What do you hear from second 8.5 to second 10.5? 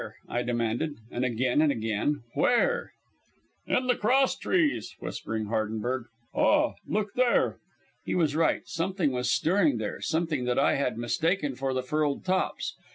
Something was stirring there, something